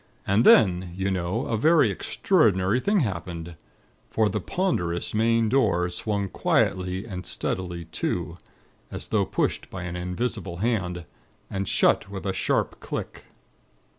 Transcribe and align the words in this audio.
And 0.25 0.43
then, 0.43 0.93
you 0.97 1.11
know 1.11 1.45
a 1.45 1.55
very 1.55 1.91
extraordinary 1.91 2.79
thing 2.79 3.01
happened; 3.01 3.55
for 4.09 4.29
the 4.29 4.41
ponderous 4.41 5.13
main 5.13 5.47
door 5.47 5.91
swung 5.91 6.27
quietly 6.27 7.05
and 7.05 7.23
steadily 7.23 7.85
to, 7.85 8.39
as 8.89 9.09
though 9.09 9.25
pushed 9.27 9.69
by 9.69 9.83
an 9.83 9.95
invisible 9.95 10.57
hand, 10.57 11.05
and 11.51 11.67
shut 11.67 12.09
with 12.09 12.25
a 12.25 12.33
sharp 12.33 12.79
click. 12.79 13.25